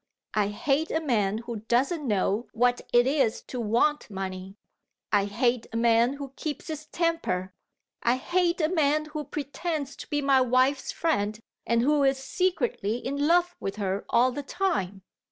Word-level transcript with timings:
I 0.33 0.47
hate 0.47 0.89
a 0.89 0.99
man 0.99 1.37
who 1.45 1.57
doesn't 1.57 2.07
know 2.07 2.47
what 2.53 2.81
it 2.91 3.05
is 3.05 3.43
to 3.43 3.59
want 3.59 4.09
money; 4.09 4.55
I 5.11 5.25
hate 5.25 5.67
a 5.71 5.77
man 5.77 6.13
who 6.13 6.33
keeps 6.35 6.69
his 6.69 6.87
temper; 6.87 7.53
I 8.01 8.15
hate 8.15 8.59
a 8.61 8.67
man 8.67 9.05
who 9.05 9.23
pretends 9.23 9.95
to 9.97 10.07
be 10.09 10.19
my 10.19 10.41
wife's 10.41 10.91
friend, 10.91 11.39
and 11.67 11.83
who 11.83 12.01
is 12.03 12.17
secretly 12.17 12.95
in 12.97 13.27
love 13.27 13.55
with 13.59 13.75
her 13.75 14.03
all 14.09 14.31
the 14.31 14.41
time. 14.41 15.03